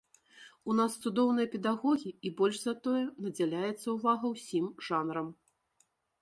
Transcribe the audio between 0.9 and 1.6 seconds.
цудоўныя